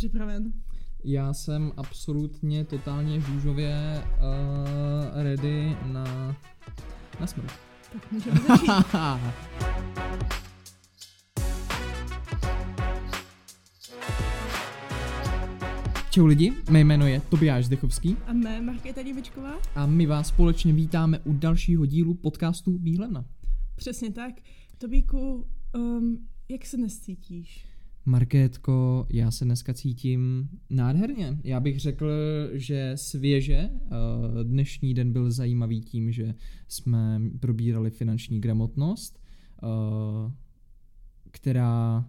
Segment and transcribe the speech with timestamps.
[0.00, 0.52] připraven?
[1.04, 6.36] Já jsem absolutně totálně žůžově uh, ready na,
[7.20, 7.52] na smrt.
[7.92, 8.70] Tak můžeme začít.
[16.10, 19.52] Čau lidi, mé jméno je Tobiáš Zdechovský A mé Markéta Divičková?
[19.74, 23.24] a my vás společně vítáme u dalšího dílu podcastu Výhlena.
[23.76, 24.34] Přesně tak.
[24.78, 25.46] Tobíku,
[25.76, 27.69] um, jak se dnes cítíš?
[28.10, 31.38] Markétko, já se dneska cítím nádherně.
[31.44, 32.10] Já bych řekl,
[32.52, 33.70] že svěže.
[33.70, 36.34] Eh, Dnešní den byl zajímavý tím, že
[36.68, 39.18] jsme probírali finanční gramotnost,
[39.62, 40.32] eh,
[41.30, 42.08] která,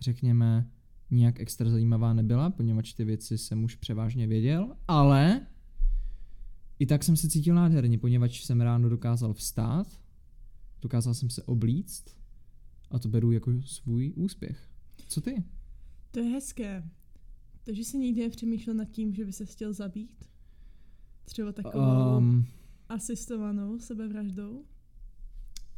[0.00, 0.70] řekněme,
[1.10, 5.46] nějak extra zajímavá nebyla, poněvadž ty věci jsem už převážně věděl, ale
[6.78, 10.00] i tak jsem se cítil nádherně, poněvadž jsem ráno dokázal vstát,
[10.82, 12.16] dokázal jsem se oblíct
[12.90, 14.75] a to beru jako svůj úspěch.
[15.08, 15.44] Co ty?
[16.10, 16.84] To je hezké.
[17.64, 20.24] Takže jsi nikdy nepřemýšlel nad tím, že by se chtěl zabít?
[21.24, 22.46] Třeba takovou um, Um,
[22.88, 24.64] asistovanou sebevraždou?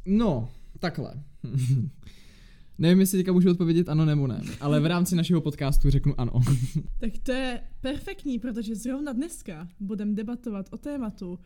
[0.05, 1.23] no, takhle.
[2.77, 6.31] Nevím, jestli teďka můžu odpovědět ano nebo ne, ale v rámci našeho podcastu řeknu ano.
[6.99, 11.39] Tak to je perfektní, protože zrovna dneska budeme debatovat o tématu,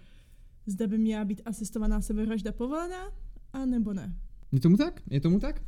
[0.66, 3.12] zda by měla být asistovaná sebevražda povolená,
[3.54, 4.16] a nebo ne.
[4.52, 5.02] Je tomu tak?
[5.10, 5.62] Je tomu tak?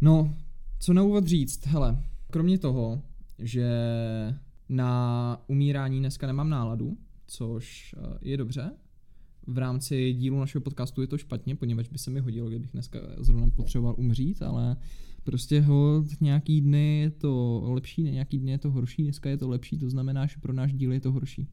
[0.00, 0.36] No,
[0.80, 1.66] co na úvod říct?
[1.66, 3.02] Hele, kromě toho,
[3.38, 3.70] že
[4.68, 8.70] na umírání dneska nemám náladu, což eh, je dobře,
[9.46, 12.98] v rámci dílu našeho podcastu je to špatně, poněvadž by se mi hodilo, kdybych dneska
[13.18, 14.76] zrovna potřeboval umřít, ale
[15.24, 19.48] prostě ho nějaký dny je to lepší, nějaký dny je to horší, dneska je to
[19.48, 21.48] lepší, to znamená, že pro náš díl je to horší.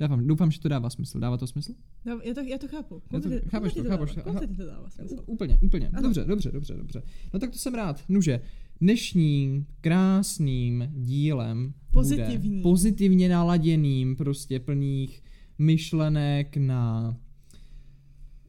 [0.00, 1.20] Dávám, doufám, že to dává smysl.
[1.20, 1.72] Dává to smysl?
[2.04, 3.02] No, já, to, já to chápu.
[3.12, 4.40] Já to- chápeš to, chápeš dává, to, aha.
[4.40, 5.22] kompletně to dává smysl.
[5.26, 5.88] Úplně, úplně.
[5.88, 6.02] Ano.
[6.02, 7.02] Dobře, dobře, dobře, dobře.
[7.34, 8.04] No tak to jsem rád.
[8.08, 8.40] Nuže,
[8.82, 12.50] dnešním krásným dílem Pozitivní.
[12.50, 15.22] bude pozitivně naladěným, prostě plných
[15.58, 17.16] myšlenek na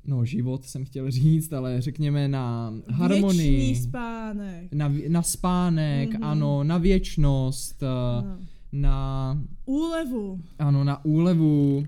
[0.05, 4.73] no život jsem chtěl říct, ale řekněme na harmonii, Věčný spánek.
[4.73, 6.23] na, na spánek, Mhm.
[6.23, 8.37] ano, na věčnost, eh, Ano.
[8.71, 10.39] na, Úlevu.
[10.59, 11.83] ano, na úlevu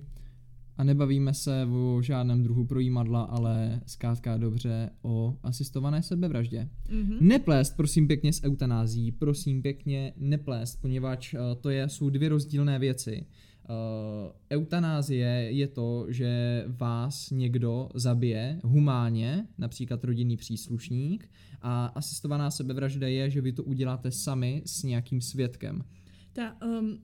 [0.77, 6.69] a nebavíme se o žádném druhu projímadla, ale zkrátka dobře o asistované sebevraždě.
[6.89, 7.17] Mhm.
[7.21, 12.79] Neplést, prosím pěkně, s eutanází, prosím pěkně, neplést, poněvadž uh, to je, jsou dvě rozdílné
[12.79, 13.25] věci.
[13.69, 21.29] Uh, eutanázie je to, že vás někdo zabije humánně, například rodinný příslušník,
[21.61, 25.81] a asistovaná sebevražda je, že vy to uděláte sami s nějakým svědkem.
[26.33, 26.97] Ta, um,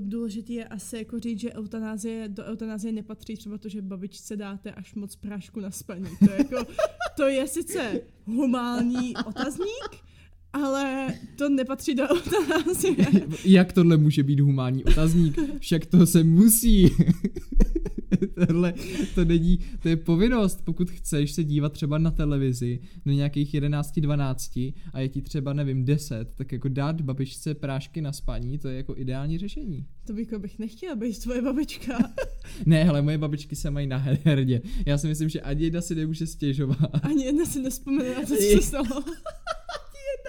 [0.00, 4.72] důležitý je asi jako říct, že eutanázie, do eutanázie nepatří třeba to, že babičce dáte
[4.72, 6.16] až moc prášku na spaní.
[6.18, 6.72] To je, jako,
[7.16, 9.90] to je sice humální otazník,
[10.52, 13.06] ale to nepatří do eutanázie.
[13.44, 15.38] Jak tohle může být humánní otazník?
[15.58, 16.90] Však to se musí.
[18.46, 18.74] Tohle,
[19.14, 24.74] to není, to je povinnost, pokud chceš se dívat třeba na televizi do nějakých 11-12
[24.92, 28.76] a je ti třeba, nevím, 10, tak jako dát babičce prášky na spaní, to je
[28.76, 29.86] jako ideální řešení.
[30.06, 31.98] To bych, bych nechtěla být tvoje babička.
[32.66, 34.62] Ne, hele, moje babičky se mají na herdě.
[34.86, 36.78] Já si myslím, že ani jedna si nemůže stěžovat.
[37.02, 39.04] Ani jedna si nespomene na to, co se stalo.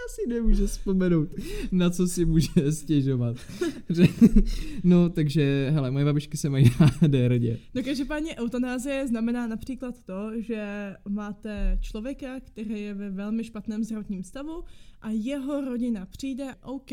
[0.08, 1.30] Si nemůže vzpomenout,
[1.72, 3.38] na co si může stěžovat.
[4.84, 7.60] No, takže, hele, moje babičky se mají na herdě.
[7.74, 14.24] No každopádně eutanázie znamená například to, že máte člověka, který je ve velmi špatném zdravotním
[14.24, 14.64] stavu
[15.02, 16.92] a jeho rodina přijde, OK,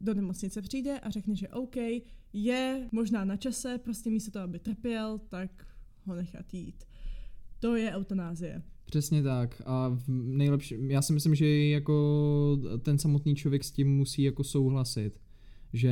[0.00, 1.76] do nemocnice přijde a řekne, že OK,
[2.32, 5.66] je možná na čase, prostě místo toho, aby trpěl, tak
[6.04, 6.84] ho nechat jít.
[7.64, 8.62] To je eutanázie.
[8.84, 9.62] Přesně tak.
[9.66, 15.20] A nejlepší, já si myslím, že jako ten samotný člověk s tím musí jako souhlasit.
[15.72, 15.88] Že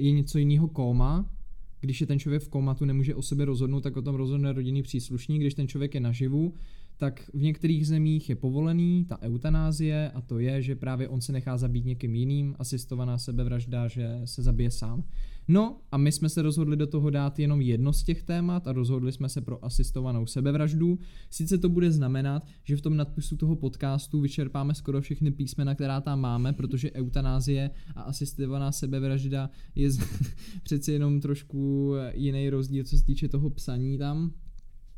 [0.00, 1.34] je něco jiného kóma,
[1.80, 4.82] když je ten člověk v kómatu, nemůže o sobě rozhodnout, tak o tom rozhodne rodinný
[4.82, 5.40] příslušník.
[5.40, 6.54] Když ten člověk je naživu,
[6.98, 11.32] tak v některých zemích je povolený ta eutanázie a to je, že právě on se
[11.32, 15.04] nechá zabít někým jiným, asistovaná sebevražda, že se zabije sám.
[15.48, 18.72] No a my jsme se rozhodli do toho dát jenom jedno z těch témat a
[18.72, 20.98] rozhodli jsme se pro asistovanou sebevraždu.
[21.30, 26.00] Sice to bude znamenat, že v tom nadpisu toho podcastu vyčerpáme skoro všechny písmena, která
[26.00, 30.00] tam máme, protože eutanázie a asistovaná sebevražda je z-
[30.62, 34.32] přeci jenom trošku jiný rozdíl, co se týče toho psaní tam,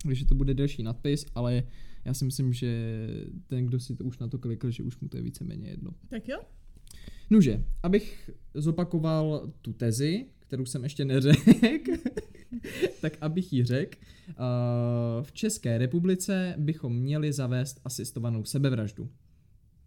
[0.03, 1.63] takže to bude delší nadpis, ale
[2.05, 3.09] já si myslím, že
[3.47, 5.91] ten, kdo si to už na to klikl, že už mu to je víceméně jedno.
[6.09, 6.39] Tak jo?
[7.31, 11.93] Nuže, abych zopakoval tu tezi, kterou jsem ještě neřekl,
[13.01, 13.99] tak abych ji řekl,
[14.29, 14.35] uh,
[15.23, 19.11] v České republice bychom měli zavést asistovanou sebevraždu.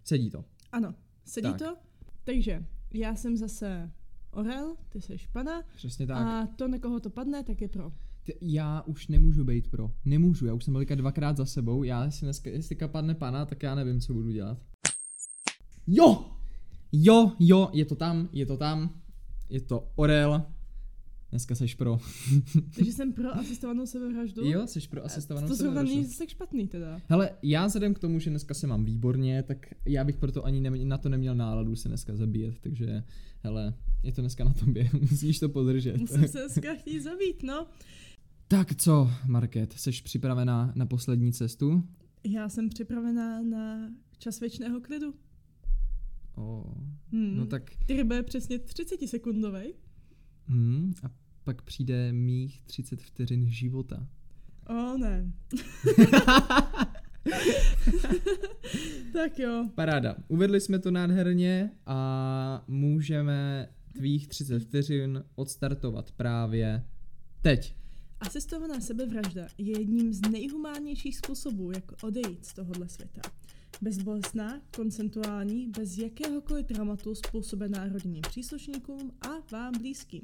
[0.04, 0.46] Sedí to.
[0.72, 0.96] Ano,
[1.26, 1.58] sedí Tak.
[1.58, 1.76] to?
[2.24, 3.92] Takže, Já jsem zase
[4.32, 5.64] orel, ty jsi pana.
[5.76, 6.18] Přesně tak.
[6.18, 7.92] A to, na koho to padne, tak je pro.
[8.24, 9.92] Ty, já už nemůžu být pro.
[10.06, 11.84] Nemůžu, já už jsem byl dvakrát za sebou.
[11.84, 14.58] Já si dneska, jestli padne pana, tak já nevím, co budu dělat.
[15.88, 16.26] Jo!
[16.92, 19.02] Jo, jo, je to tam, je to tam.
[19.50, 20.46] Je to Orel.
[21.34, 22.00] Dneska seš pro.
[22.76, 24.46] Takže jsem pro asistovanou sebevraždu?
[24.46, 26.02] Jo, seš pro asistovanou To zrovna sebevraždu.
[26.02, 27.02] není tak špatný teda.
[27.08, 30.62] Hele, já vzhledem k tomu, že dneska se mám výborně, tak já bych proto ani
[30.62, 33.04] ne, na to neměl náladu se dneska zabíjet, takže
[33.44, 33.74] hele,
[34.04, 35.98] je to dneska na tobě, musíš to podržet.
[35.98, 37.68] Musím se dneska chtít zabít, no.
[38.54, 41.84] Tak co, Market, jsi připravená na poslední cestu?
[42.24, 45.14] Já jsem připravená na čas věčného klidu.
[46.36, 46.64] Oh,
[47.12, 47.38] Hmm.
[47.38, 49.74] no tak, Který bude přesně 30 sekundový.
[50.48, 51.10] hmm, a
[51.44, 54.08] pak přijde mých 30 vteřin života.
[54.68, 55.32] O ne.
[59.14, 59.70] tak jo.
[59.76, 66.86] Paráda, uvedli jsme to nádherně a můžeme tvých 30 vteřin odstartovat právě
[67.42, 67.76] teď.
[68.28, 73.22] Asistovaná sebevražda je jedním z nejhumánnějších způsobů, jak odejít z tohohle světa.
[73.82, 80.22] Bezbolestná, koncentuální, bez jakéhokoliv traumatu způsobená rodinným příslušníkům a vám blízkým.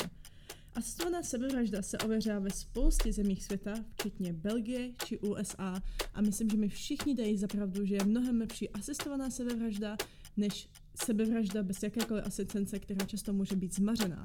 [0.74, 6.58] Asistovaná sebevražda se ověřila ve spoustě zemích světa, včetně Belgie či USA a myslím, že
[6.58, 9.98] mi všichni dají zapravdu, že je mnohem lepší asistovaná sebevražda,
[10.38, 10.70] než
[11.06, 14.24] sebevražda bez jakékoliv asistence, která často může být zmařená.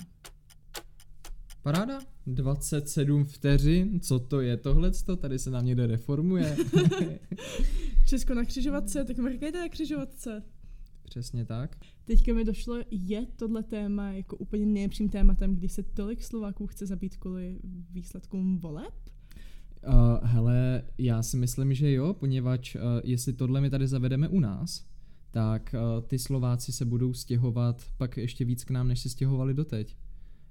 [1.64, 1.99] Paráda?
[2.26, 5.16] 27 vteřin, co to je tohleto?
[5.16, 6.56] Tady se nám někde reformuje.
[8.06, 10.43] Česko na křižovatce, tak mrkejte na křižovatce.
[11.05, 11.76] Přesně tak.
[12.05, 16.87] Teďka mi došlo, je tohle téma jako úplně nejlepším tématem, když se tolik Slováků chce
[16.87, 17.58] zabít kvůli
[17.90, 18.94] výsledkům voleb?
[19.88, 24.40] Uh, hele, já si myslím, že jo, poněvadž uh, jestli tohle my tady zavedeme u
[24.40, 24.87] nás,
[25.31, 29.55] tak uh, ty Slováci se budou stěhovat pak ještě víc k nám, než se stěhovali
[29.55, 29.96] doteď.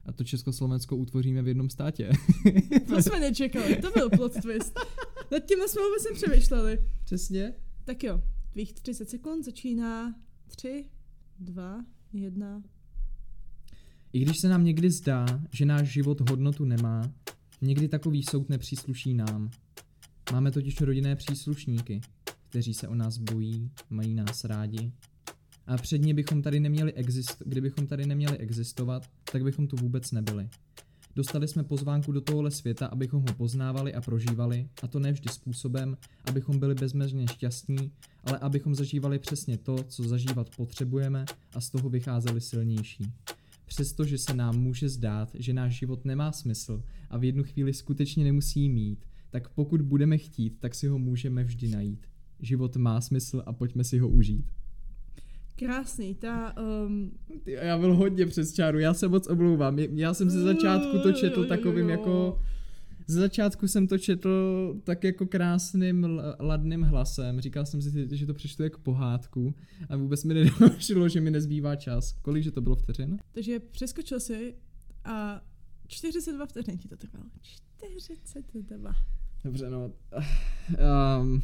[0.06, 2.12] A to Československo utvoříme v jednom státě.
[2.88, 4.80] To jsme nečekali, to byl plot twist.
[5.32, 6.80] Nad tím jsme vůbec nepřemýšleli.
[7.04, 7.54] Přesně.
[7.84, 8.22] Tak jo,
[8.52, 10.16] tvých 30 sekund začíná
[10.48, 10.90] 3,
[11.40, 12.64] 2, 1.
[14.14, 17.12] I když se nám někdy zdá, že náš život hodnotu nemá,
[17.62, 19.52] někdy takový soud nepřísluší nám.
[20.32, 22.02] Máme totiž rodinné příslušníky,
[22.50, 24.92] kteří se o nás bojí, mají nás rádi.
[25.68, 30.50] A předně bychom tady neměli exist- kdybychom tady neměli existovat, tak bychom tu vůbec nebyli.
[31.16, 35.30] Dostali jsme pozvánku do tohohle světa, abychom ho poznávali a prožívali, a to ne vždy
[35.30, 37.92] způsobem, abychom byli bezmezně šťastní,
[38.24, 43.12] ale abychom zažívali přesně to, co zažívat potřebujeme a z toho vycházeli silnější.
[43.66, 48.24] Přestože se nám může zdát, že náš život nemá smysl a v jednu chvíli skutečně
[48.24, 52.08] nemusí mít, tak pokud budeme chtít, tak si ho můžeme vždy najít.
[52.40, 54.46] Život má smysl a pojďme si ho užít.
[55.66, 56.56] Krásný, ta...
[56.86, 57.12] Um,
[57.44, 59.80] Ty, já byl hodně přes čáru, já se moc omlouvám.
[59.80, 62.40] Já jsem ze začátku to četl takovým jako...
[63.08, 67.42] Ze začátku jsem to četl tak jako krásným, ladným hlasem.
[67.42, 69.56] Říkal jsem si, že to přečtu jako pohádku
[69.90, 72.16] a vůbec mi nedošlo, že mi nezbývá čas.
[72.22, 73.18] Kolik, že to bylo vteřin?
[73.32, 74.56] takže přeskočil si
[75.06, 75.42] a
[75.88, 77.30] 42 vteřin ti to trvalo.
[77.98, 78.94] 42.
[79.44, 79.92] Dobře, no.
[81.22, 81.42] Um,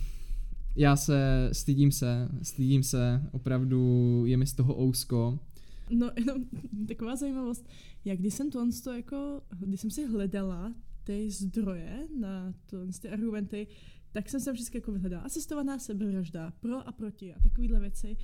[0.79, 5.39] já se, stydím se, stydím se, opravdu je mi z toho ousko.
[5.89, 6.45] No, jenom
[6.87, 7.69] taková zajímavost.
[8.05, 13.09] Já když jsem to, to jako, když jsem si hledala ty zdroje na to, ty
[13.09, 13.67] argumenty,
[14.11, 18.17] tak jsem se vždycky jako vyhledala asistovaná sebevražda, pro a proti a takovýhle věci.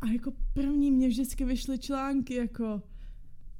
[0.00, 2.82] A jako první mě vždycky vyšly články jako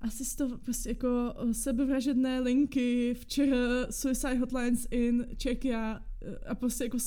[0.00, 3.56] asisto, prostě jako sebevražedné linky, včera
[3.90, 6.05] Suicide Hotlines in Czechia
[6.46, 6.98] a prostě jako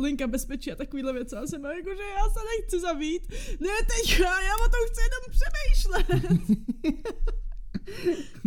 [0.00, 1.36] linka bezpečí a takovýhle věci.
[1.36, 3.28] A jsem jako, že já se nechci zabít.
[3.60, 6.06] Ne teďka, já o tom chci jenom přemýšlet.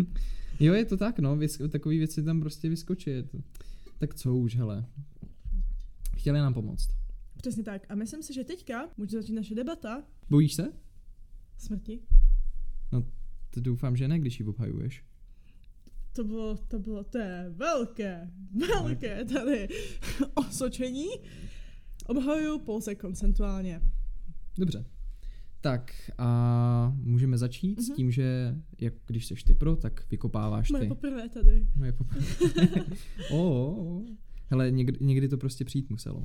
[0.60, 3.12] Jo, je to tak, no, vys- takový věci tam prostě vyskočí.
[3.98, 4.86] Tak co už, hele.
[6.18, 6.90] Chtěli nám pomoct.
[7.38, 7.86] Přesně tak.
[7.90, 10.74] A myslím si, že teďka může začít naše debata Bojíš se?
[11.58, 12.00] smrti.
[13.52, 15.04] To doufám, že ne, když ji obhajuješ.
[16.14, 18.32] To bylo, to bylo, to je velké,
[18.70, 19.68] velké tady
[20.34, 21.08] osočení.
[22.06, 23.82] Obhajuju pouze koncentuálně.
[24.58, 24.86] Dobře.
[25.62, 27.84] Tak a můžeme začít mm-hmm.
[27.84, 27.96] s Mhm.
[27.96, 30.88] tím, že jak když seš ty pro, tak vykopáváš Moje ty.
[30.88, 31.68] poprvé tady.
[31.76, 32.08] Moje pop...
[33.32, 34.06] o, o, o.
[34.48, 36.24] Hele, někdy, někdy to prostě přijít muselo.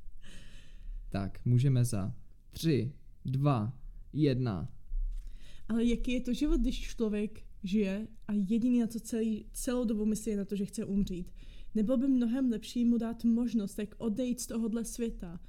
[1.08, 2.14] tak, můžeme za
[2.50, 2.92] tři,
[3.24, 3.72] dva,
[4.12, 4.68] jedna.
[5.68, 10.04] Ale jaký je to život, když člověk žije a jediný na to celý, celou dobu
[10.04, 11.32] myslí na to, že chce umřít?
[11.74, 15.40] Nebylo by mnohem lepší mu dát možnost, jak odejít z tohohle světa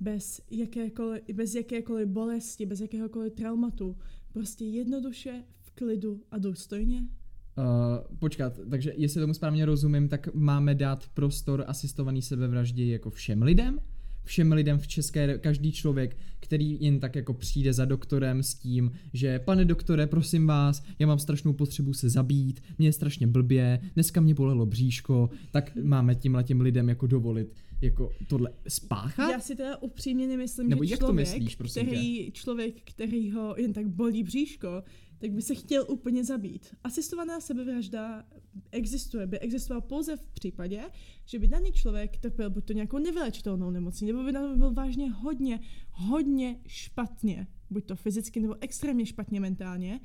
[0.00, 3.96] bez jakékoliv, bez jakékoliv bolesti, bez jakéhokoliv traumatu,
[4.36, 7.00] Prostě jednoduše, v klidu a důstojně.
[7.00, 13.42] Uh, počkat, takže jestli tomu správně rozumím, tak máme dát prostor asistovaný sebevraždě jako všem
[13.42, 13.80] lidem?
[14.26, 18.90] Všem lidem v České, každý člověk, který jen tak jako přijde za doktorem s tím,
[19.12, 23.80] že pane doktore, prosím vás, já mám strašnou potřebu se zabít, mě je strašně blbě,
[23.94, 29.30] dneska mě bolelo bříško, tak máme tímhle těm lidem jako dovolit jako tohle spáchat?
[29.30, 33.30] Já si teda upřímně nemyslím, Nebo že jak člověk, to myslíš, prosím který, člověk, který
[33.30, 34.82] ho jen tak bolí bříško,
[35.18, 36.74] tak by se chtěl úplně zabít.
[36.84, 38.24] Asistovaná sebevražda
[38.70, 40.90] existuje, by existovala pouze v případě,
[41.24, 44.72] že by daný člověk trpěl buď to nějakou nevylečitelnou nemocí, nebo by na tom byl
[44.72, 50.00] vážně hodně, hodně špatně, buď to fyzicky nebo extrémně špatně mentálně.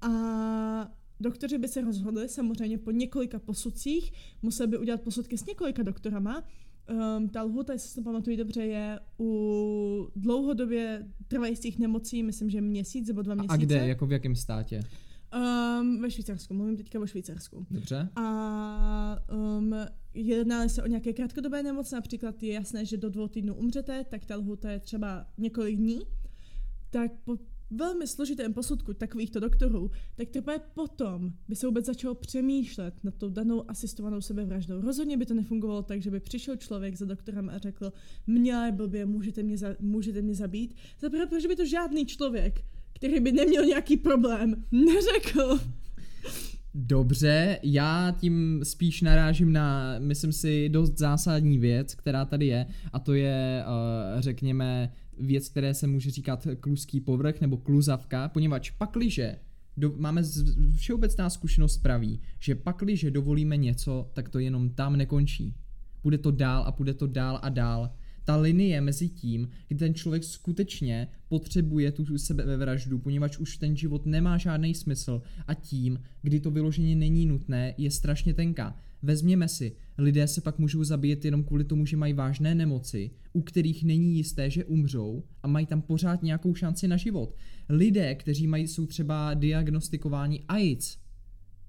[0.00, 0.10] A
[1.20, 6.44] doktoři by se rozhodli samozřejmě po několika posudcích, museli by udělat posudky s několika doktorama,
[7.16, 12.60] Um, ta lhuta, jestli si to pamatuju dobře, je u dlouhodobě trvajících nemocí, myslím, že
[12.60, 13.54] měsíc nebo dva měsíce.
[13.54, 14.80] A kde, jako v jakém státě?
[15.80, 17.66] Um, ve Švýcarsku, mluvím teďka o Švýcarsku.
[17.70, 18.08] Dobře.
[18.16, 19.18] A
[19.58, 19.74] um,
[20.14, 24.24] jedná se o nějaké krátkodobé nemoci, například je jasné, že do dvou týdnů umřete, tak
[24.24, 26.00] ta lhuta je třeba několik dní.
[26.90, 27.36] Tak po
[27.70, 33.28] velmi složitém posudku takovýchto doktorů, tak teprve potom by se vůbec začalo přemýšlet nad tou
[33.28, 34.80] danou asistovanou sebevraždou.
[34.80, 37.92] Rozhodně by to nefungovalo tak, že by přišel člověk za doktorem a řekl,
[38.26, 40.74] mě blbě, můžete mě, za, můžete mě zabít.
[41.00, 45.60] Zaprvé, protože by to žádný člověk, který by neměl nějaký problém, neřekl.
[46.76, 52.98] Dobře, já tím spíš narážím na, myslím si, dost zásadní věc, která tady je, a
[52.98, 59.36] to je, uh, řekněme, věc, které se může říkat kluský povrch nebo kluzavka, poněvadž pakliže
[59.76, 65.54] do, máme z, všeobecná zkušenost praví, že pakliže dovolíme něco, tak to jenom tam nekončí.
[66.02, 67.90] Bude to dál a bude to dál a dál
[68.24, 74.06] ta linie mezi tím, kdy ten člověk skutečně potřebuje tu sebevraždu, poněvadž už ten život
[74.06, 78.76] nemá žádný smysl a tím, kdy to vyloženě není nutné, je strašně tenká.
[79.02, 83.42] Vezměme si, lidé se pak můžou zabíjet jenom kvůli tomu, že mají vážné nemoci, u
[83.42, 87.36] kterých není jisté, že umřou a mají tam pořád nějakou šanci na život.
[87.68, 91.03] Lidé, kteří mají, jsou třeba diagnostikováni AIDS,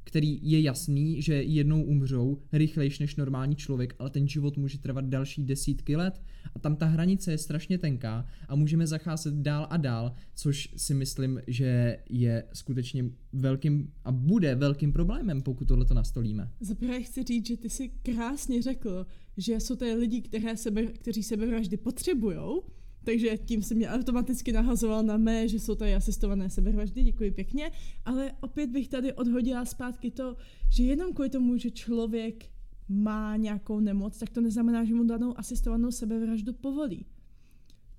[0.06, 5.06] který je jasný, že jednou umřou rychlejš než normální člověk, ale ten život může trvat
[5.06, 6.22] další desítky let
[6.56, 10.94] a tam ta hranice je strašně tenká a můžeme zacházet dál a dál, což si
[10.94, 16.52] myslím, že je skutečně velkým a bude velkým problémem, pokud tohle to nastolíme.
[16.60, 19.06] Zaprvé chci říct, že ty si krásně řekl,
[19.38, 22.64] že jsou to lidi, které sebe, kteří sebevraždy potřebujou,
[23.06, 27.72] takže tím se mě automaticky nahazoval na mé, že jsou tady asistované sebevraždy, děkuji pěkně,
[28.06, 30.36] ale opět bych tady odhodila zpátky to,
[30.70, 32.46] že jenom kvůli tomu, že člověk
[32.90, 37.06] má nějakou nemoc, tak to neznamená, že mu danou asistovanou sebevraždu povolí.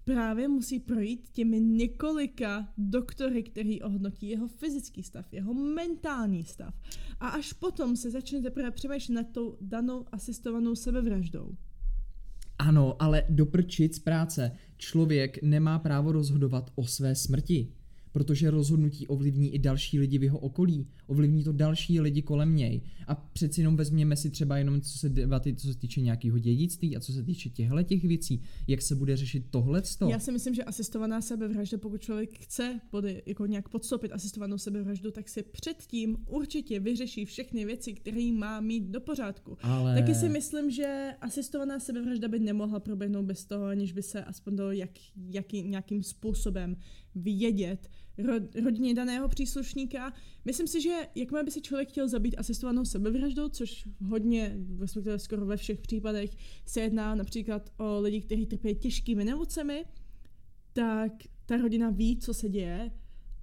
[0.04, 6.74] Právě musí projít těmi několika doktory, který ohodnotí jeho fyzický stav, jeho mentální stav.
[7.20, 11.56] A až potom se začne teprve přemýšlet nad tou danou asistovanou sebevraždou.
[12.58, 14.52] Ano, ale doprčit z práce.
[14.78, 17.68] Člověk nemá právo rozhodovat o své smrti
[18.16, 22.80] protože rozhodnutí ovlivní i další lidi v jeho okolí, ovlivní to další lidi kolem něj.
[23.06, 26.96] A přeci jenom vezměme si třeba jenom co se debaty, co se týče nějakého dědictví
[26.96, 29.82] a co se týče těchto těch věcí, jak se bude řešit tohle.
[30.08, 35.10] Já si myslím, že asistovaná sebevražda, pokud člověk chce pody, jako nějak podstoupit asistovanou sebevraždu,
[35.10, 39.56] tak si předtím určitě vyřeší všechny věci, které má mít do pořádku.
[39.62, 39.94] Ale...
[39.94, 44.56] Taky si myslím, že asistovaná sebevražda by nemohla proběhnout bez toho, aniž by se aspoň
[44.56, 44.90] do jak,
[45.30, 46.76] jaký, nějakým způsobem
[47.16, 47.90] vědět,
[48.64, 50.12] rodině daného příslušníka.
[50.44, 55.46] Myslím si, že jakmile by si člověk chtěl zabít asistovanou sebevraždou, což hodně, respektive skoro
[55.46, 56.30] ve všech případech,
[56.66, 59.84] se jedná například o lidi, kteří trpí těžkými nemocemi,
[60.72, 61.12] tak
[61.46, 62.90] ta rodina ví, co se děje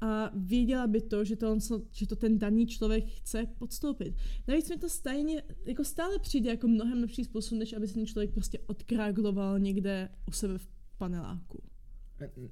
[0.01, 1.57] a věděla by to, že to,
[1.91, 4.15] že to ten daný člověk chce podstoupit.
[4.47, 8.05] Navíc mi to stejně, jako stále přijde jako mnohem lepší způsob, než aby se ten
[8.05, 11.72] člověk prostě odkrágloval někde u sebe v paneláku.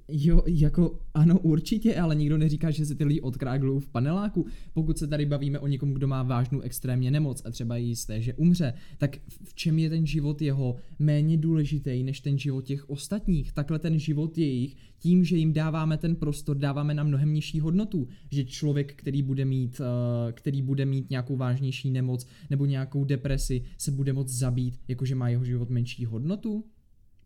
[0.08, 4.46] Jo, jako ano, určitě, ale nikdo neříká, že se ty lidi odkráglují v paneláku.
[4.74, 8.22] Pokud se tady bavíme o někom, kdo má vážnou extrémně nemoc a třeba je jisté,
[8.22, 12.90] že umře, tak v čem je ten život jeho méně důležitý než ten život těch
[12.90, 13.52] ostatních?
[13.52, 18.08] Takhle ten život jejich, tím, že jim dáváme ten prostor, dáváme na mnohem nižší hodnotu.
[18.30, 19.86] Že člověk, který bude mít, uh,
[20.32, 25.28] který bude mít nějakou vážnější nemoc nebo nějakou depresi, se bude moct zabít, jakože má
[25.28, 26.64] jeho život menší hodnotu?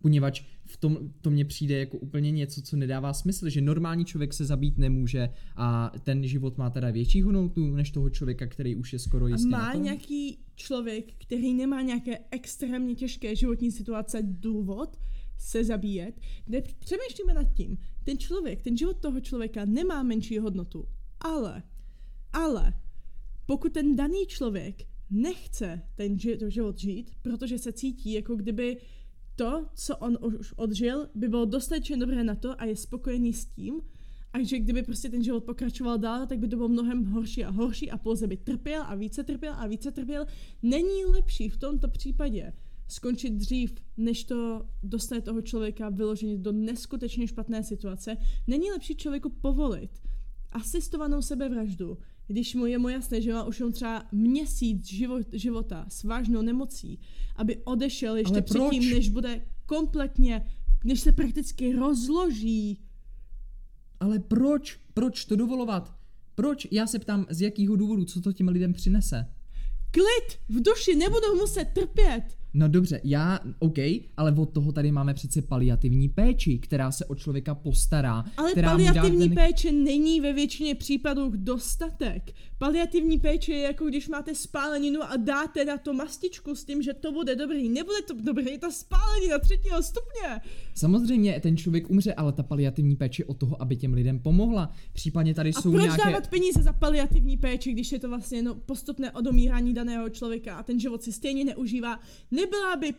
[0.03, 4.35] Poněvadž v tom to mně přijde jako úplně něco, co nedává smysl, že normální člověk
[4.35, 8.93] se zabít nemůže a ten život má teda větší hodnotu než toho člověka, který už
[8.93, 9.55] je skoro jistý.
[9.55, 14.97] A má nějaký člověk, který nemá nějaké extrémně těžké životní situace důvod
[15.39, 20.85] se zabíjet, kde přemýšlíme nad tím, ten člověk, ten život toho člověka nemá menší hodnotu,
[21.21, 21.63] ale,
[22.33, 22.73] ale,
[23.47, 28.77] pokud ten daný člověk nechce ten život žít, protože se cítí, jako kdyby
[29.37, 33.47] to, co on už odžil, by bylo dostatečně dobré na to a je spokojený s
[33.47, 33.81] tím,
[34.33, 37.51] a že kdyby prostě ten život pokračoval dál, tak by to bylo mnohem horší a
[37.51, 40.27] horší a pouze by trpěl a více trpěl a více trpěl.
[40.63, 42.53] Není lepší v tomto případě
[42.89, 48.17] skončit dřív, než to dostane toho člověka vyloženě do neskutečně špatné situace.
[48.47, 49.91] Není lepší člověku povolit
[50.53, 55.87] asistovanou sebevraždu, když mu je mu jasné, že má už jen třeba měsíc život, života
[55.89, 57.01] s vážnou nemocí,
[57.37, 60.47] aby odešel ještě předtím, než bude kompletně,
[60.85, 62.81] než se prakticky rozloží.
[64.01, 64.81] Ale proč?
[64.95, 65.95] Proč to dovolovat?
[66.35, 66.67] Proč?
[66.71, 69.33] Já se ptám, z jakého důvodu, co to těm lidem přinese?
[69.91, 70.41] Klid!
[70.49, 72.23] V duši nebudou muset trpět!
[72.59, 73.79] No dobře, já, OK,
[74.17, 78.25] ale od toho tady máme přece paliativní péči, která se o člověka postará.
[78.37, 79.35] Ale která paliativní ten...
[79.35, 82.33] péče není ve většině případů dostatek.
[82.59, 86.95] Paliativní péče je jako když máte spáleninu a dáte na to mastičku s tím, že
[86.95, 87.69] to bude dobrý.
[87.69, 90.41] Nebude to dobrý, je to spálenina třetího stupně.
[90.75, 94.71] Samozřejmě ten člověk umře, ale ta paliativní péče o toho, aby těm lidem pomohla.
[94.93, 96.05] Případně tady a jsou proč nějaké...
[96.05, 100.63] dávat peníze za paliativní péči, když je to vlastně no, postupné odomírání daného člověka a
[100.63, 102.01] ten život si stejně neužívá?
[102.47, 102.95] Nebyla by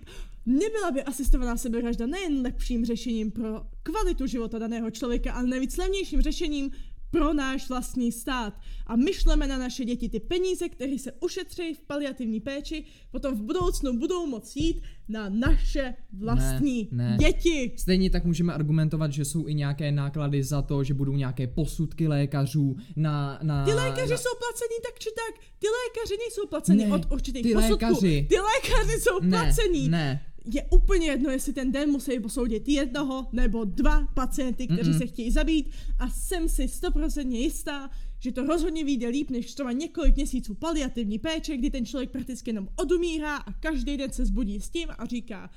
[0.45, 6.21] Nebyla by asistovaná sebevražda nejen lepším řešením pro kvalitu života daného člověka, ale navíc levnějším
[6.21, 6.71] řešením
[7.11, 8.53] pro náš vlastní stát.
[8.87, 13.41] A myšleme na naše děti ty peníze, které se ušetří v paliativní péči, potom v
[13.41, 17.17] budoucnu budou moct jít na naše vlastní ne, ne.
[17.17, 17.73] děti.
[17.77, 22.07] Stejně tak můžeme argumentovat, že jsou i nějaké náklady za to, že budou nějaké posudky
[22.07, 23.39] lékařů na...
[23.43, 24.17] na ty lékaři na...
[24.17, 25.43] jsou placení tak či tak.
[25.59, 27.85] Ty lékaři nejsou placení ne, od určitých ty posudků.
[27.85, 28.27] Lékaři.
[28.29, 29.89] Ty lékaři jsou ne, placení.
[29.89, 30.21] Ne,
[30.55, 34.97] je úplně jedno, jestli ten den musí posoudit jednoho nebo dva pacienty, kteří Mm-mm.
[34.97, 37.89] se chtějí zabít a jsem si stoprocentně jistá,
[38.19, 42.49] že to rozhodně vyjde líp, než třeba několik měsíců paliativní péče, kdy ten člověk prakticky
[42.49, 45.49] jenom odumírá a každý den se zbudí s tím a říká,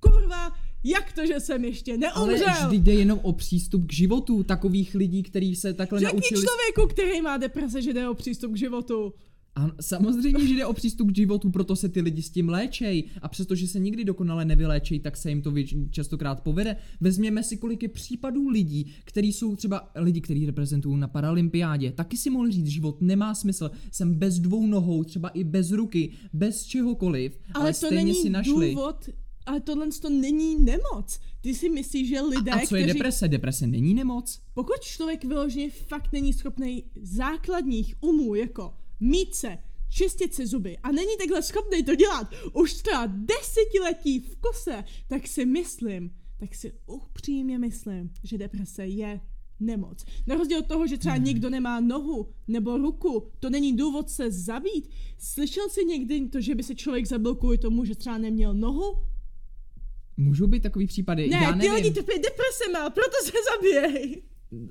[0.00, 0.52] kurva,
[0.84, 2.48] jak to, že jsem ještě neumřel?
[2.48, 6.42] Ale vždy jde jenom o přístup k životu takových lidí, kteří se takhle Jaký naučili...
[6.42, 9.12] člověku, který má deprese, že jde o přístup k životu?
[9.56, 13.04] A samozřejmě, že jde o přístup k životu, proto se ty lidi s tím léčej.
[13.22, 16.76] A přestože se nikdy dokonale nevyléčej, tak se jim to věč- častokrát povede.
[17.00, 21.92] Vezměme si, kolik je případů lidí, kteří jsou třeba lidi, kteří reprezentují na paralympiádě.
[21.92, 23.70] Taky si mohli říct, život nemá smysl.
[23.92, 27.38] Jsem bez dvou nohou, třeba i bez ruky, bez čehokoliv.
[27.54, 28.70] Ale, ale to stejně není si našli.
[28.70, 29.08] důvod,
[29.46, 31.20] ale tohle to není nemoc.
[31.40, 32.80] Ty si myslíš, že lidé, A, a co kteří...
[32.80, 33.28] je deprese?
[33.28, 34.40] Deprese není nemoc?
[34.54, 39.58] Pokud člověk vyloženě fakt není schopný základních umů, jako mít se,
[39.90, 45.26] čistit si zuby a není takhle schopný to dělat už třeba desetiletí v kose, tak
[45.26, 49.20] si myslím, tak si upřímně myslím, že deprese je
[49.60, 50.04] nemoc.
[50.26, 51.24] Na rozdíl od toho, že třeba hmm.
[51.24, 54.90] někdo nemá nohu nebo ruku, to není důvod se zabít.
[55.18, 58.98] Slyšel jsi někdy to, že by se člověk zabil kvůli tomu, že třeba neměl nohu?
[60.16, 61.28] Můžou být takový případy.
[61.28, 64.22] Ne, Já ty lidi trpí depresema, proto se zabíjej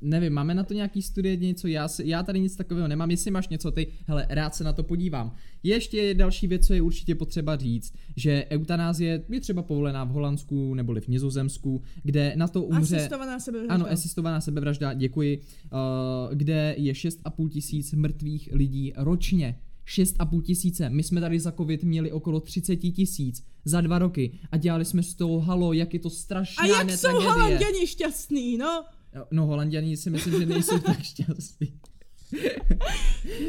[0.01, 3.31] nevím, máme na to nějaký studie, něco, já, si, já tady nic takového nemám, jestli
[3.31, 5.35] máš něco, ty, hele, rád se na to podívám.
[5.63, 10.73] Ještě další věc, co je určitě potřeba říct, že eutanázie je třeba povolená v Holandsku
[10.73, 12.97] nebo v Nizozemsku, kde na to umře...
[12.97, 13.75] Asistovaná sebevražda.
[13.75, 19.55] Ano, asistovaná sebevražda, děkuji, uh, kde je 6,5 tisíc mrtvých lidí ročně.
[19.87, 20.89] 6,5 tisíce.
[20.89, 25.03] My jsme tady za covid měli okolo 30 tisíc za dva roky a dělali jsme
[25.03, 28.83] z toho halo, jak je to strašná A jak jsou holanděni šťastný, no?
[29.32, 31.80] No, holanděni si myslím, že nejsou tak šťastní.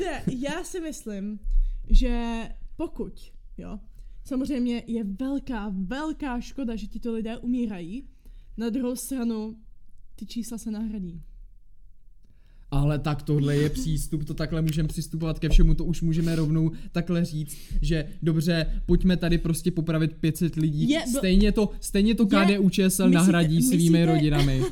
[0.00, 1.38] ne, já si myslím,
[1.90, 2.42] že
[2.76, 3.80] pokud, jo,
[4.24, 8.08] samozřejmě je velká, velká škoda, že tito lidé umírají,
[8.56, 9.56] na druhou stranu
[10.14, 11.22] ty čísla se nahradí.
[12.74, 16.70] Ale tak tohle je přístup, to takhle můžeme přistupovat ke všemu, to už můžeme rovnou
[16.92, 22.26] takhle říct, že dobře, pojďme tady prostě popravit 500 lidí, je, stejně to, stejně to
[22.26, 24.62] KDU ČSL nahradí myslíte, svými myslíte, rodinami.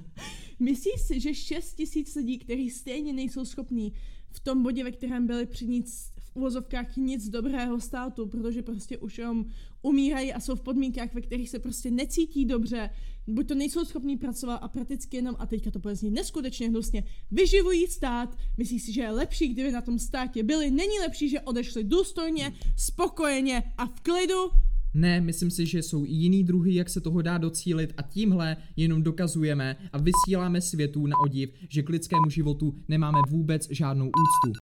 [0.58, 3.92] Myslíš si, že 6 tisíc lidí, kteří stejně nejsou schopní
[4.30, 8.98] v tom bodě, ve kterém byli při nic v uvozovkách nic dobrého státu, protože prostě
[8.98, 9.44] už jenom
[9.82, 12.90] umírají a jsou v podmínkách, ve kterých se prostě necítí dobře,
[13.26, 17.04] buď to nejsou schopní pracovat a prakticky jenom, a teďka to bude znít neskutečně hnusně,
[17.30, 21.40] vyživují stát, myslíš si, že je lepší, kdyby na tom státě byli, není lepší, že
[21.40, 24.50] odešli důstojně, spokojeně a v klidu,
[24.94, 28.56] ne, myslím si, že jsou i jiný druhy, jak se toho dá docílit a tímhle
[28.76, 34.64] jenom dokazujeme a vysíláme světu na odiv, že k lidskému životu nemáme vůbec žádnou úctu.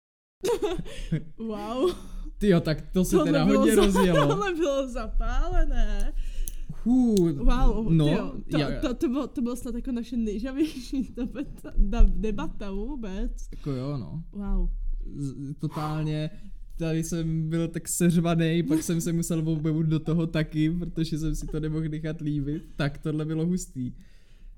[1.38, 1.91] wow.
[2.38, 4.27] Tyjo, tak to se tohle teda hodně za, rozjelo.
[4.27, 6.13] Tohle bylo zapálené.
[6.84, 11.13] Hů, Wow, no, tyjo, to, já, to, to, bylo, to bylo snad jako naše nejžavější
[11.15, 11.73] debata,
[12.08, 13.32] debata vůbec.
[13.51, 14.23] jako jo, no.
[14.32, 14.69] Wow.
[15.15, 16.30] Z, totálně,
[16.77, 21.36] tady jsem byl tak seřvaný, pak jsem se musel objevit do toho taky, protože jsem
[21.36, 22.63] si to nemohl nechat líbit.
[22.75, 23.91] Tak tohle bylo hustý.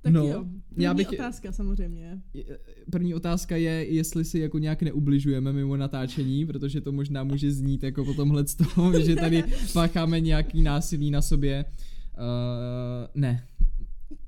[0.03, 2.21] Tak No, jo, první já bych- otázka samozřejmě.
[2.33, 2.59] Je-
[2.91, 7.83] První otázka je, jestli si jako nějak neubližujeme mimo natáčení, protože to možná může znít
[7.83, 11.65] jako po tomhle z toho, že tady pácháme nějaký násilí na sobě.
[12.13, 13.43] Uh, ne.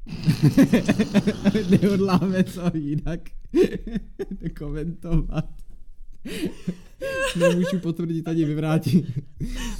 [1.69, 3.19] Nehodláme to jinak
[4.59, 5.49] komentovat.
[7.39, 9.05] Nemůžu potvrdit ani vyvrátit.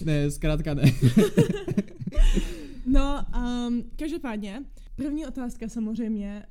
[0.06, 0.84] ne, zkrátka ne.
[2.86, 3.26] No,
[3.68, 4.64] um, každopádně,
[4.96, 6.46] první otázka samozřejmě,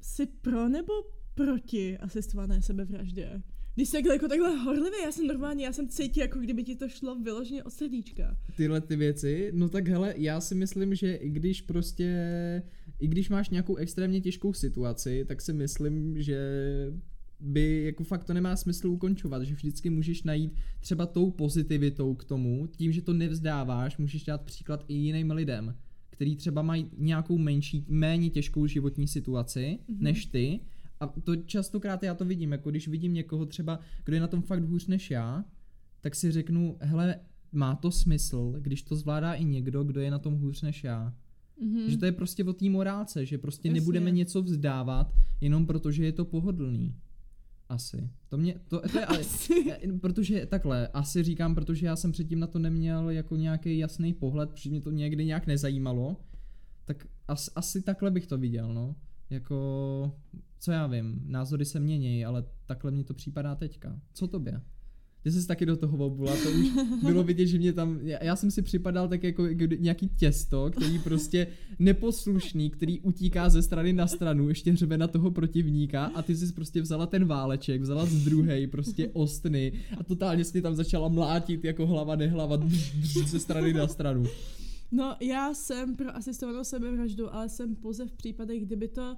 [0.00, 0.92] jsi pro nebo
[1.34, 3.42] proti asistované sebevraždě?
[3.74, 6.88] Když jsi jako takhle horlivý, já jsem normálně, já jsem cítil, jako kdyby ti to
[6.88, 8.36] šlo vyloženě od srdíčka.
[8.56, 12.12] tyhle ty věci, no tak hele, já si myslím, že i když prostě,
[13.00, 16.38] i když máš nějakou extrémně těžkou situaci, tak si myslím, že
[17.40, 22.24] by jako fakt to nemá smysl ukončovat, že vždycky můžeš najít třeba tou pozitivitou k
[22.24, 25.74] tomu, tím, že to nevzdáváš, můžeš dát příklad i jiným lidem,
[26.14, 29.98] který třeba mají nějakou menší, méně těžkou životní situaci Mhm.
[30.04, 30.60] než ty
[31.00, 34.42] a to častokrát já to vidím, jako když vidím někoho třeba, kdo je na tom
[34.42, 35.44] fakt hůř než já,
[36.00, 37.20] tak si řeknu, hele,
[37.52, 41.14] má to smysl, když to zvládá i někdo, kdo je na tom hůř než já.
[41.60, 41.90] Mhm.
[41.90, 43.80] Že to je prostě o té morálce, že prostě Jasně.
[43.80, 46.94] nebudeme něco vzdávat jenom proto, že je to pohodlný.
[47.68, 48.10] Asi.
[48.28, 49.64] To mě, to, to je, ale, Asi.
[50.00, 54.50] protože takhle, asi říkám, protože já jsem předtím na to neměl jako nějaký jasný pohled,
[54.50, 56.16] protože mě to někdy nějak nezajímalo,
[56.84, 58.96] tak as, asi takhle bych to viděl, no.
[59.30, 60.18] Jako,
[60.58, 64.00] co já vím, názory se mění, ale takhle mně to připadá teďka.
[64.12, 64.60] Co tobě?
[65.24, 66.68] Ty jsi taky do toho obula, to už
[67.02, 69.46] bylo vidět, že mě tam, já, jsem si připadal tak jako
[69.78, 71.46] nějaký těsto, který prostě
[71.78, 76.52] neposlušný, který utíká ze strany na stranu, ještě hřebe na toho protivníka a ty jsi
[76.52, 81.64] prostě vzala ten váleček, vzala z druhé prostě ostny a totálně si tam začala mlátit
[81.64, 82.58] jako hlava nehlava
[83.26, 84.24] ze strany na stranu.
[84.92, 89.16] No, já jsem pro asistovanou sebevraždu, ale jsem pouze v případech, kdyby to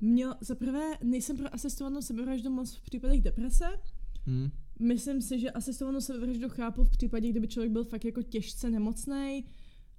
[0.00, 3.64] měl, za prvé nejsem pro asistovanou sebevraždu moc v případech deprese,
[4.26, 4.50] Hm.
[4.80, 9.44] Myslím si, že asistovanou sebevraždu chápu v případě, kdyby člověk byl fakt jako těžce nemocný.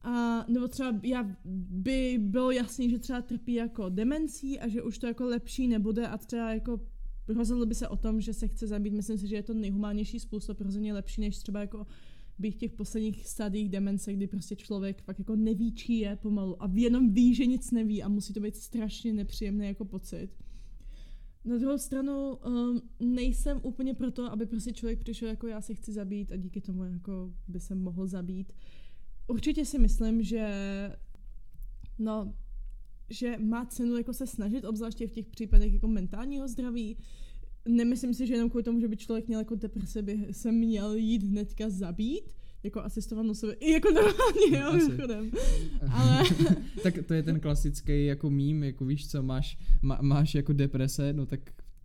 [0.04, 1.36] A, nebo třeba já
[1.70, 6.08] by bylo jasný, že třeba trpí jako demencí a že už to jako lepší nebude
[6.08, 6.80] a třeba jako
[7.28, 8.94] rozhodl by se o tom, že se chce zabít.
[8.94, 11.88] Myslím si, že je to nejhumánnější způsob, rozhodně lepší, než třeba jako
[12.40, 16.64] být v těch posledních stadiích demence, kdy prostě člověk fakt jako neví, čí je pomalu
[16.64, 20.30] a jenom ví, že nic neví a musí to být strašně nepříjemný jako pocit.
[21.46, 25.94] Na druhou stranu um, nejsem úplně proto, aby prostě člověk přišel jako já se chci
[25.94, 28.54] zabít a díky tomu jako by se mohl zabít.
[29.28, 30.52] Určitě si myslím, že
[32.00, 32.34] no,
[33.10, 36.98] že má cenu jako se snažit, obzvláště v těch případech jako mentálního zdraví.
[37.68, 40.94] Nemyslím si, že jenom kvůli tomu, že by člověk měl jako deprese, by se měl
[40.94, 44.78] jít hnedka zabít, jako asistovanou sebe, i jako normálně, jo, Asi.
[44.78, 45.32] mimochodem.
[45.92, 46.24] Ale
[46.84, 51.14] tak to je ten klasický jako mím, jako víš co, máš, má, máš jako deprese,
[51.14, 51.40] no tak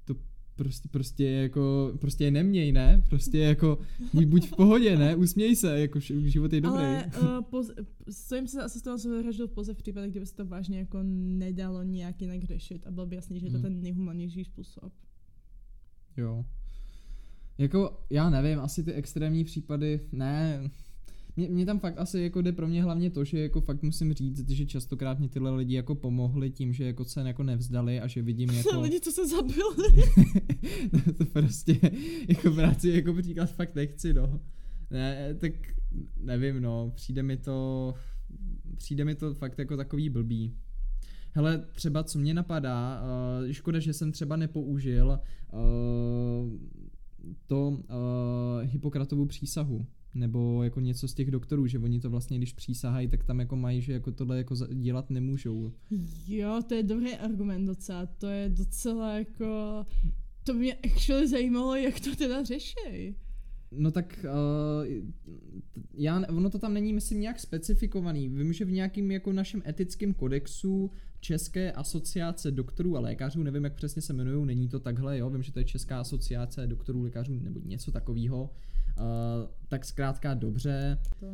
[0.04, 0.14] to
[0.56, 3.02] prostě, prostě jako, prostě je neměj, ne?
[3.08, 3.78] Prostě jako,
[4.14, 5.16] buď, buď v pohodě, ne?
[5.16, 6.78] Usměj se, jako život je dobrý.
[6.84, 7.70] Ale uh, poz,
[8.10, 12.22] stojím se za asistovanou sebevraždou pouze v případech, kdyby se to vážně jako nedalo nějak
[12.22, 13.62] jinak řešit a bylo by jasný, že je to Hmm.
[13.62, 14.92] ten nejhumanější způsob.
[16.16, 16.44] Jo.
[17.58, 20.70] Jako, já nevím, asi ty extrémní případy, ne,
[21.36, 24.12] mě, mě tam fakt asi jako jde pro mě hlavně to, že jako fakt musím
[24.12, 28.06] říct, že častokrát mě tyhle lidi jako pomohli tím, že jako se jako nevzdali a
[28.06, 28.80] že vidím jako...
[28.80, 30.10] Lidi, co se zabili.
[31.18, 31.80] to prostě
[32.28, 34.40] jako brát si jako příklad fakt nechci, no.
[34.90, 35.52] Ne, tak
[36.20, 37.94] nevím, no, přijde mi to,
[38.76, 40.56] přijde mi to fakt jako takový blbý.
[41.32, 45.20] Hele, třeba co mě napadá, uh, škoda, že jsem třeba nepoužil
[45.52, 45.60] uh,
[47.46, 47.76] to uh,
[48.62, 53.24] Hippokratovu přísahu, nebo jako něco z těch doktorů, že oni to vlastně, když přísahají, tak
[53.24, 55.72] tam jako mají, že jako tohle jako dělat nemůžou.
[56.26, 59.46] Jo, to je dobrý argument docela, to je docela jako...
[60.44, 63.14] To mě actually zajímalo, jak to teda řešej.
[63.76, 64.86] No tak uh,
[65.94, 68.28] já, ono to tam není, myslím, nějak specifikovaný.
[68.28, 73.74] Vím, že v nějakým jako našem etickém kodexu České asociace doktorů a lékařů, nevím, jak
[73.74, 77.40] přesně se jmenují, není to takhle, jo, vím, že to je Česká asociace doktorů, lékařů
[77.40, 78.50] nebo něco takového,
[78.98, 80.98] Uh, tak zkrátka dobře.
[81.22, 81.30] Uh,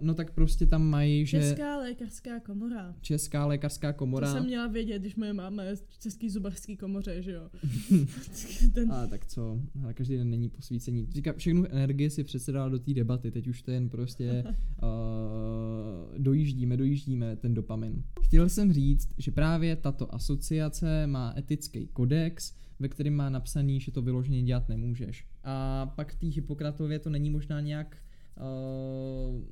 [0.00, 1.40] no tak prostě tam mají, že...
[1.40, 2.94] Česká lékařská komora.
[3.00, 4.26] Česká lékařská komora.
[4.26, 7.50] To jsem měla vědět, když my máme český zubarský komoře, že jo.
[8.74, 8.92] Ten...
[8.92, 11.06] A tak co, ale každý den není posvícení.
[11.10, 16.18] Říká, všechnu energii si přece dala do té debaty, teď už to jen prostě uh,
[16.18, 18.04] dojíždíme, dojíždíme ten dopamin.
[18.22, 23.92] Chtěl jsem říct, že právě tato asociace má etický kodex, ve kterém má napsaný, že
[23.92, 25.26] to vyloženě dělat nemůžeš.
[25.44, 27.96] A pak v té Hippokratově to není možná nějak
[28.36, 29.44] uh,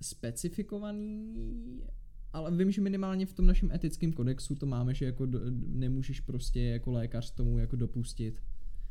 [0.00, 1.34] specifikovaný,
[2.32, 6.20] ale vím, že minimálně v tom našem etickém kodexu to máme, že jako do, nemůžeš
[6.20, 8.42] prostě jako lékař tomu jako dopustit.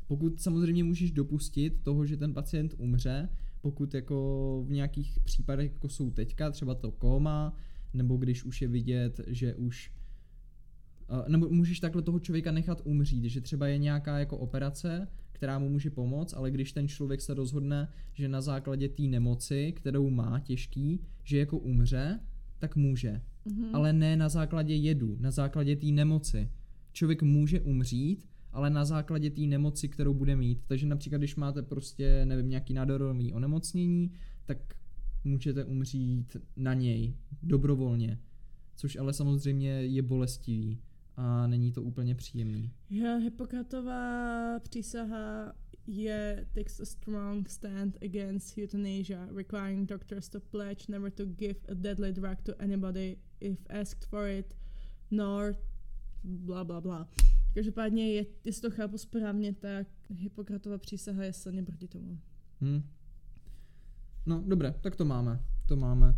[0.08, 3.30] Pokud samozřejmě můžeš dopustit toho, že ten pacient umře,
[3.62, 7.56] pokud jako v nějakých případech jako jsou teďka, třeba to koma,
[7.94, 9.92] nebo když už je vidět, že už
[11.28, 15.70] nebo můžeš takhle toho člověka nechat umřít, že třeba je nějaká jako operace, která mu
[15.70, 20.40] může pomoct, ale když ten člověk se rozhodne, že na základě té nemoci, kterou má
[20.40, 22.20] těžký, že jako umře,
[22.60, 23.22] tak může.
[23.48, 23.70] Mm-hmm.
[23.74, 26.52] Ale ne na základě jedu, na základě té nemoci.
[26.94, 30.60] Člověk může umřít, ale na základě té nemoci, kterou bude mít.
[30.68, 34.12] Takže například, když máte prostě, nevím, nějaký nádorový onemocnění,
[34.46, 34.58] tak
[35.24, 38.20] můžete umřít na něj, dobrovolně.
[38.76, 40.80] Což ale samozřejmě je bolestivý
[41.18, 42.72] a není to úplně příjemný.
[42.90, 45.54] Ja, Hippokratová přísaha
[45.88, 51.74] je takes a strong stand against euthanasia, requiring doctors to pledge never to give a
[51.74, 54.56] deadly drug to anybody if asked for it,
[55.12, 55.56] nor
[56.24, 57.08] bla bla bla.
[57.54, 62.20] Každopádně, je, jestli to chápu správně, tak Hippokratova přísaha je silně proti tomu.
[62.62, 62.84] Hmm.
[64.26, 65.40] No, dobré, tak to máme.
[65.68, 66.16] To máme.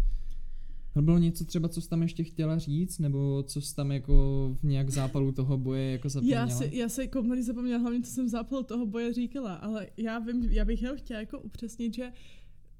[0.95, 4.13] Ale bylo něco třeba, co jsi tam ještě chtěla říct, nebo co jsi tam jako
[4.59, 6.41] v nějak zápalu toho boje jako zapomněla?
[6.41, 9.87] Já si, já si kompletně zapomněla hlavně, co jsem v zápalu toho boje říkala, ale
[9.97, 12.11] já vím, já bych jenom chtěla jako upřesnit, že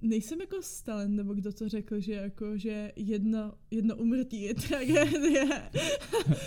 [0.01, 5.43] nejsem jako Stalin, nebo kdo to řekl, že jako, že jedno, jedno umrtí je tragédie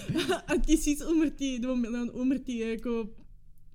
[0.46, 3.08] a tisíc umrtí, dvou milion umrtí je jako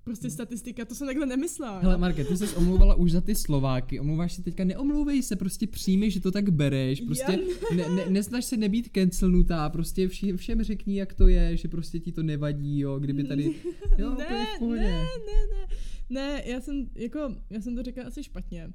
[0.03, 1.79] prostě statistika, to jsem takhle nemyslela.
[1.79, 5.67] Hele, Marke, ty jsi omlouvala už za ty Slováky, omlouváš se teďka, neomlouvej se, prostě
[5.67, 7.39] přijmi, že to tak bereš, prostě
[7.75, 11.99] ne, ne, nesnaž se nebýt cancelnutá, prostě všem, všem řekni, jak to je, že prostě
[11.99, 13.55] ti to nevadí, jo, kdyby tady,
[13.97, 14.81] jo, ne, v pohodě.
[14.81, 15.67] ne, ne, ne,
[16.09, 18.73] ne, já jsem, jako, já jsem to řekla asi špatně.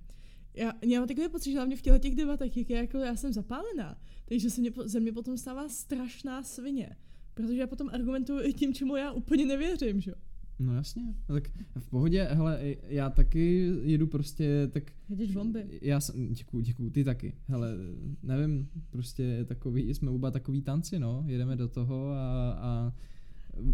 [0.54, 3.16] Já, já mám takový pocit, že hlavně v těchto těch debatách, jak je, jako já
[3.16, 6.96] jsem zapálená, takže se mě, ze mě potom stává strašná svině.
[7.34, 10.16] Protože já potom argumentuju i tím, čemu já úplně nevěřím, že jo.
[10.58, 14.92] No jasně, tak v pohodě, hele, já taky jedu prostě, tak...
[15.08, 15.78] Jedeš bomby.
[15.82, 17.74] Já jsem, děkuju, děkuju, ty taky, hele,
[18.22, 22.92] nevím, prostě takový, jsme oba takový tanci, no, jedeme do toho a, a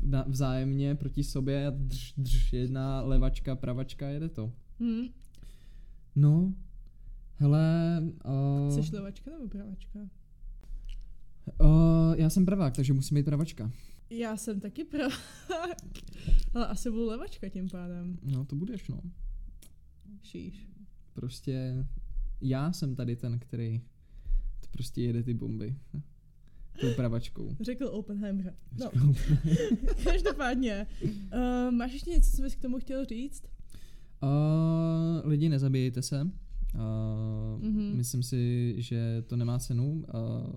[0.03, 4.53] na, vzájemně proti sobě a drž, drž, jedna levačka, pravačka, jede to.
[4.81, 5.03] Hmm.
[6.17, 6.55] No,
[7.37, 7.99] hele...
[8.69, 9.99] Uh, Jsi levačka nebo pravačka?
[11.61, 13.71] Uh, já jsem pravák, takže musím být pravačka.
[14.13, 15.19] Já jsem taky pravák.
[16.55, 18.19] Ale asi budu levačka tím pádem.
[18.23, 19.01] No to budeš, no.
[20.23, 20.69] Šíš.
[21.13, 21.87] Prostě
[22.41, 23.81] já jsem tady ten, který
[24.61, 25.77] to prostě jede ty bomby.
[26.81, 27.57] Tou pravačkou.
[27.61, 28.55] Řekl Oppenheimer.
[28.79, 28.91] No.
[30.05, 30.87] Každopádně.
[31.05, 33.45] Uh, máš ještě něco, co bys k tomu chtěl říct?
[34.23, 36.23] Uh, lidi, nezabijejte se.
[36.23, 36.31] Uh,
[37.61, 37.95] mm-hmm.
[37.95, 40.05] Myslím si, že to nemá cenu.
[40.15, 40.53] Uh,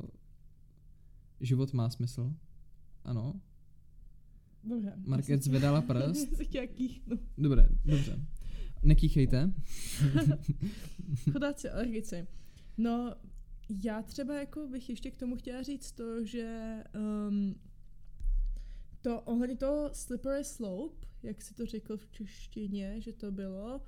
[1.42, 2.34] život má smysl.
[3.06, 3.42] Ano.
[4.64, 4.94] Dobře.
[5.06, 6.28] Market zvedala prst.
[7.08, 7.18] no.
[7.38, 8.20] Dobré, dobře.
[8.84, 9.54] Nekýchejte.
[11.32, 12.28] Chodáci alergici.
[12.78, 13.16] No,
[13.84, 16.78] já třeba jako bych ještě k tomu chtěla říct to, že
[17.28, 17.56] um,
[19.02, 23.82] to ohledně toho slippery slope, jak si to řekl v češtině, že to bylo.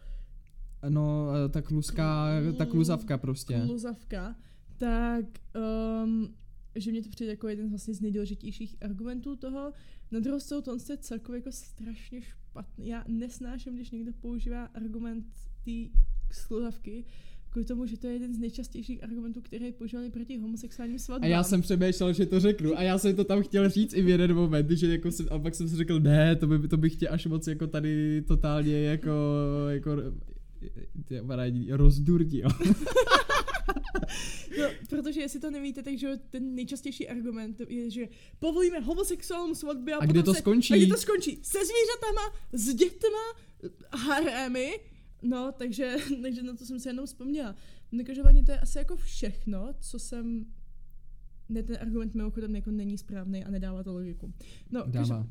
[0.90, 2.28] No, ta kluská,
[2.58, 3.62] ta kluzavka prostě.
[3.66, 4.36] Kluzavka.
[4.78, 5.26] Tak
[6.04, 6.36] um,
[6.78, 9.74] že mě to přijde jako jeden vlastně z nejdůležitějších argumentů toho.
[10.12, 12.88] Na druhou stranu to je celkově jako strašně špatný.
[12.88, 15.26] Já nesnáším, když někdo používá argument
[15.66, 16.00] té
[16.32, 17.06] sluhavky,
[17.50, 21.32] kvůli tomu, že to je jeden z nejčastějších argumentů, které používali proti homosexuálním svatbám.
[21.32, 24.02] A já jsem přemýšlel, že to řeknu a já jsem to tam chtěl říct i
[24.02, 26.78] v jeden moment, že jako jsem, a pak jsem si řekl, ne, to, by, to
[26.78, 29.12] bych tě až moc jako tady totálně jako,
[29.70, 29.92] jako
[31.70, 32.50] rozdurdil.
[34.58, 38.08] No, protože jestli to nevíte, takže ten nejčastější argument je, že
[38.40, 40.74] povolíme homosexuálům svatby a, a kde to se, skončí?
[40.74, 41.40] A kde to skončí?
[41.44, 43.42] Se zvířatama, s dětma,
[43.94, 44.80] harémy,
[45.22, 47.56] no, takže, takže na to jsem se jenom vzpomněla.
[47.92, 50.46] No, každopádně to je asi jako všechno, co jsem
[51.50, 54.34] ne, ten argument mimochodem jako není správný a nedává to logiku.
[54.72, 55.28] No, Dává.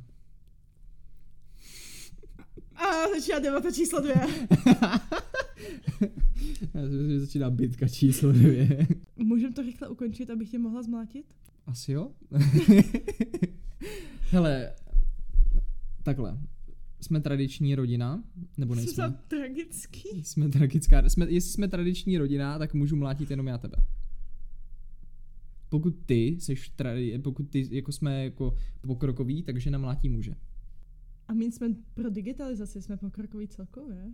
[2.75, 4.15] A začíná debata číslo dvě.
[6.75, 8.87] Já si myslím, že začíná bitka číslo dvě.
[9.17, 11.27] Můžem to rychle ukončit, abych tě mohla zmlátit?
[11.67, 12.11] Asi jo?
[14.31, 14.73] Hele,
[16.03, 16.39] takhle.
[17.01, 18.25] Jsme tradiční rodina,
[18.57, 18.93] nebo nejsme?
[18.93, 20.25] za tragický.
[20.25, 21.09] Jsme tragická.
[21.09, 23.77] Jsme, jestli jsme tradiční rodina, tak můžu mlátit jenom já tebe.
[25.69, 30.35] Pokud ty seš tradi, pokud ty jako jsme jako pokrokoví, tak žena mlátí muže.
[31.29, 34.13] A my jsme pro digitalizaci, jsme pokrokoví celkově.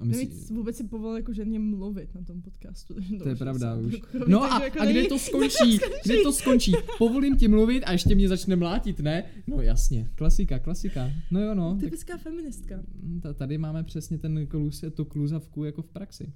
[0.00, 2.94] A myslí, si vůbec si povolili jako ženě mluvit na tom podcastu.
[2.94, 3.94] takže to je pravda už.
[3.96, 5.78] pokrokoví, No takže a, jako a kde to skončí?
[6.04, 6.72] Kde to skončí?
[6.98, 9.24] Povolím ti mluvit a ještě mě začne mlátit, ne?
[9.46, 11.10] No jasně, klasika, klasika.
[11.30, 12.80] No jo no, tak Typická feministka.
[13.22, 16.32] ta- tady máme přesně ten kluz, tu kluzavku jako v praxi.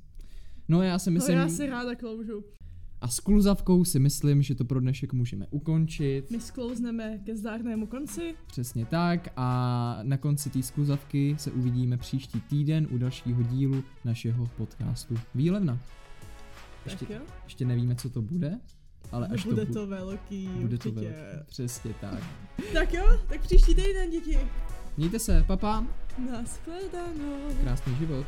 [0.69, 2.45] No já si myslím, No já si ráda kloužu.
[3.01, 6.31] A s kluzavkou si myslím, že to pro dnešek můžeme ukončit.
[6.31, 8.35] My sklouzneme ke zdárnému konci.
[8.47, 14.47] Přesně tak a na konci té skluzavky se uvidíme příští týden u dalšího dílu našeho
[14.57, 15.79] podcastu Výlevna.
[16.85, 17.23] Ještě, Tak jo?
[17.45, 18.61] ještě nevíme, co to bude,
[19.13, 21.07] ale až bude to, bu- to velký, bude to určitě.
[21.11, 21.45] velké.
[21.47, 22.23] Přesně tak.
[22.73, 24.39] Tak jo, tak příští týden, děti.
[24.97, 25.87] Mějte se, papa,
[26.31, 27.55] Naschledanou.
[27.63, 28.27] krásný život.